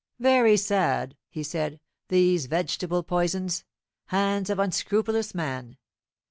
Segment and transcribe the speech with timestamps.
[0.19, 3.63] "Very sad!" he said; "these vegetable poisons
[4.07, 5.77] hands of unscrupulous man.